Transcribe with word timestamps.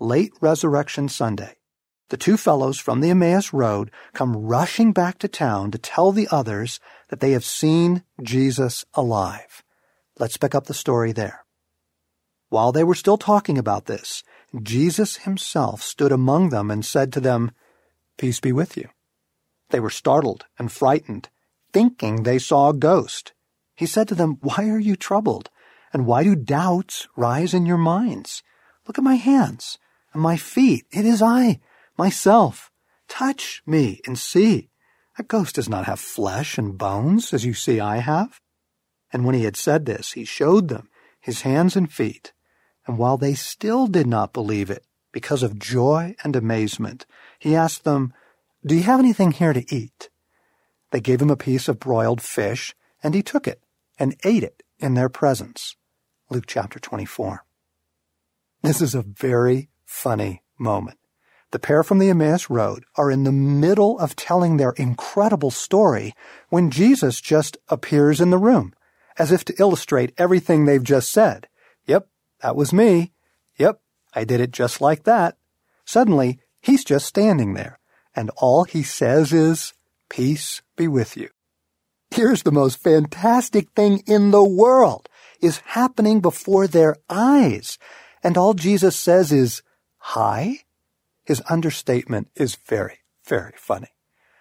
late 0.00 0.32
Resurrection 0.40 1.10
Sunday, 1.10 1.56
the 2.08 2.16
two 2.16 2.38
fellows 2.38 2.78
from 2.78 3.00
the 3.00 3.10
Emmaus 3.10 3.52
Road 3.52 3.90
come 4.14 4.34
rushing 4.34 4.92
back 4.92 5.18
to 5.18 5.28
town 5.28 5.70
to 5.70 5.78
tell 5.78 6.10
the 6.10 6.26
others 6.30 6.80
that 7.10 7.20
they 7.20 7.32
have 7.32 7.44
seen 7.44 8.02
Jesus 8.22 8.84
alive. 8.94 9.62
Let's 10.18 10.38
pick 10.38 10.54
up 10.54 10.66
the 10.66 10.74
story 10.74 11.12
there. 11.12 11.44
While 12.48 12.72
they 12.72 12.82
were 12.82 12.94
still 12.94 13.18
talking 13.18 13.58
about 13.58 13.84
this, 13.84 14.24
Jesus 14.60 15.18
himself 15.18 15.82
stood 15.82 16.12
among 16.12 16.48
them 16.48 16.70
and 16.70 16.84
said 16.84 17.12
to 17.12 17.20
them, 17.20 17.52
Peace 18.16 18.40
be 18.40 18.52
with 18.52 18.76
you. 18.78 18.88
They 19.68 19.80
were 19.80 19.90
startled 19.90 20.46
and 20.58 20.72
frightened, 20.72 21.28
thinking 21.72 22.22
they 22.22 22.38
saw 22.38 22.70
a 22.70 22.74
ghost. 22.74 23.34
He 23.76 23.86
said 23.86 24.08
to 24.08 24.14
them, 24.14 24.38
Why 24.40 24.68
are 24.70 24.80
you 24.80 24.96
troubled? 24.96 25.50
And 25.92 26.06
why 26.06 26.24
do 26.24 26.34
doubts 26.34 27.06
rise 27.16 27.52
in 27.52 27.66
your 27.66 27.78
minds? 27.78 28.42
Look 28.86 28.96
at 28.96 29.04
my 29.04 29.16
hands 29.16 29.78
and 29.89 29.89
my 30.18 30.36
feet. 30.36 30.86
It 30.90 31.04
is 31.04 31.22
I, 31.22 31.60
myself. 31.96 32.70
Touch 33.08 33.62
me 33.66 34.00
and 34.06 34.18
see. 34.18 34.70
A 35.18 35.22
ghost 35.22 35.56
does 35.56 35.68
not 35.68 35.86
have 35.86 36.00
flesh 36.00 36.56
and 36.58 36.78
bones, 36.78 37.34
as 37.34 37.44
you 37.44 37.54
see 37.54 37.80
I 37.80 37.98
have. 37.98 38.40
And 39.12 39.24
when 39.24 39.34
he 39.34 39.44
had 39.44 39.56
said 39.56 39.86
this, 39.86 40.12
he 40.12 40.24
showed 40.24 40.68
them 40.68 40.88
his 41.20 41.42
hands 41.42 41.76
and 41.76 41.92
feet. 41.92 42.32
And 42.86 42.96
while 42.96 43.16
they 43.16 43.34
still 43.34 43.86
did 43.86 44.06
not 44.06 44.32
believe 44.32 44.70
it, 44.70 44.84
because 45.12 45.42
of 45.42 45.58
joy 45.58 46.14
and 46.22 46.36
amazement, 46.36 47.04
he 47.38 47.56
asked 47.56 47.84
them, 47.84 48.14
Do 48.64 48.74
you 48.74 48.84
have 48.84 49.00
anything 49.00 49.32
here 49.32 49.52
to 49.52 49.74
eat? 49.74 50.08
They 50.90 51.00
gave 51.00 51.20
him 51.20 51.30
a 51.30 51.36
piece 51.36 51.68
of 51.68 51.80
broiled 51.80 52.22
fish, 52.22 52.74
and 53.02 53.14
he 53.14 53.22
took 53.22 53.46
it 53.46 53.62
and 53.98 54.16
ate 54.24 54.42
it 54.42 54.62
in 54.78 54.94
their 54.94 55.08
presence. 55.08 55.76
Luke 56.30 56.44
chapter 56.46 56.78
24. 56.78 57.44
This 58.62 58.80
is 58.80 58.94
a 58.94 59.02
very 59.02 59.68
funny 59.90 60.40
moment. 60.56 60.98
The 61.50 61.58
pair 61.58 61.82
from 61.82 61.98
the 61.98 62.08
Emmaus 62.08 62.48
Road 62.48 62.84
are 62.94 63.10
in 63.10 63.24
the 63.24 63.32
middle 63.32 63.98
of 63.98 64.14
telling 64.14 64.56
their 64.56 64.70
incredible 64.70 65.50
story 65.50 66.14
when 66.48 66.70
Jesus 66.70 67.20
just 67.20 67.58
appears 67.68 68.20
in 68.20 68.30
the 68.30 68.38
room, 68.38 68.72
as 69.18 69.32
if 69.32 69.44
to 69.46 69.54
illustrate 69.58 70.14
everything 70.16 70.64
they've 70.64 70.82
just 70.82 71.10
said. 71.10 71.48
Yep, 71.86 72.08
that 72.40 72.54
was 72.54 72.72
me. 72.72 73.12
Yep, 73.58 73.80
I 74.14 74.22
did 74.22 74.40
it 74.40 74.52
just 74.52 74.80
like 74.80 75.02
that. 75.04 75.36
Suddenly, 75.84 76.38
he's 76.62 76.84
just 76.84 77.06
standing 77.06 77.54
there, 77.54 77.80
and 78.14 78.30
all 78.36 78.62
he 78.62 78.84
says 78.84 79.32
is, 79.32 79.74
Peace 80.08 80.62
be 80.76 80.86
with 80.86 81.16
you. 81.16 81.28
Here's 82.12 82.44
the 82.44 82.52
most 82.52 82.80
fantastic 82.80 83.70
thing 83.72 84.02
in 84.06 84.30
the 84.30 84.44
world 84.44 85.08
is 85.42 85.58
happening 85.66 86.20
before 86.20 86.68
their 86.68 86.96
eyes. 87.08 87.76
And 88.22 88.36
all 88.38 88.54
Jesus 88.54 88.96
says 88.96 89.32
is, 89.32 89.62
Hi? 90.00 90.60
His 91.24 91.42
understatement 91.48 92.28
is 92.34 92.56
very, 92.66 92.98
very 93.24 93.54
funny. 93.56 93.90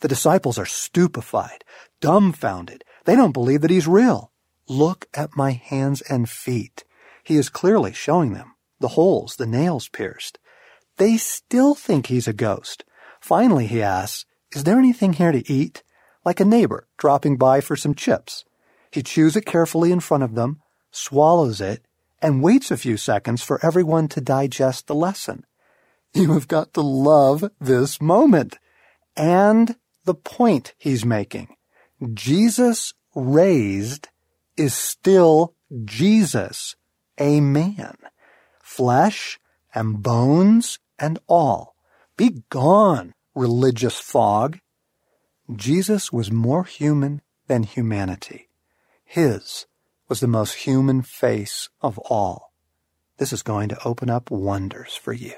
The 0.00 0.08
disciples 0.08 0.58
are 0.58 0.66
stupefied, 0.66 1.64
dumbfounded. 2.00 2.84
They 3.04 3.16
don't 3.16 3.32
believe 3.32 3.60
that 3.60 3.70
he's 3.70 3.86
real. 3.86 4.32
Look 4.68 5.06
at 5.12 5.36
my 5.36 5.52
hands 5.52 6.00
and 6.02 6.28
feet. 6.28 6.84
He 7.22 7.36
is 7.36 7.48
clearly 7.48 7.92
showing 7.92 8.32
them 8.32 8.54
the 8.78 8.88
holes, 8.88 9.36
the 9.36 9.46
nails 9.46 9.88
pierced. 9.88 10.38
They 10.96 11.16
still 11.18 11.74
think 11.74 12.06
he's 12.06 12.26
a 12.26 12.32
ghost. 12.32 12.84
Finally, 13.20 13.66
he 13.66 13.82
asks, 13.82 14.24
Is 14.52 14.64
there 14.64 14.78
anything 14.78 15.14
here 15.14 15.32
to 15.32 15.52
eat? 15.52 15.82
Like 16.24 16.40
a 16.40 16.44
neighbor 16.44 16.88
dropping 16.96 17.36
by 17.36 17.60
for 17.60 17.76
some 17.76 17.94
chips. 17.94 18.44
He 18.90 19.02
chews 19.02 19.36
it 19.36 19.46
carefully 19.46 19.92
in 19.92 20.00
front 20.00 20.22
of 20.22 20.34
them, 20.34 20.60
swallows 20.90 21.60
it, 21.60 21.84
and 22.22 22.42
waits 22.42 22.70
a 22.70 22.76
few 22.76 22.96
seconds 22.96 23.42
for 23.42 23.64
everyone 23.64 24.08
to 24.08 24.20
digest 24.20 24.86
the 24.86 24.94
lesson. 24.94 25.44
You 26.12 26.32
have 26.32 26.48
got 26.48 26.74
to 26.74 26.80
love 26.80 27.50
this 27.60 28.00
moment 28.00 28.58
and 29.16 29.76
the 30.04 30.14
point 30.14 30.74
he's 30.76 31.04
making. 31.04 31.54
Jesus 32.14 32.94
raised 33.14 34.08
is 34.56 34.74
still 34.74 35.54
Jesus, 35.84 36.74
a 37.18 37.40
man, 37.40 37.96
flesh 38.62 39.38
and 39.74 40.02
bones 40.02 40.78
and 40.98 41.18
all. 41.26 41.74
Be 42.16 42.42
gone, 42.50 43.14
religious 43.34 43.98
fog. 44.00 44.58
Jesus 45.54 46.12
was 46.12 46.30
more 46.30 46.64
human 46.64 47.22
than 47.46 47.62
humanity. 47.62 48.48
His 49.04 49.66
was 50.10 50.18
the 50.18 50.26
most 50.26 50.54
human 50.54 51.02
face 51.02 51.68
of 51.80 51.96
all. 51.98 52.52
This 53.18 53.32
is 53.32 53.44
going 53.44 53.68
to 53.68 53.86
open 53.86 54.10
up 54.10 54.28
wonders 54.28 54.96
for 54.96 55.12
you. 55.12 55.36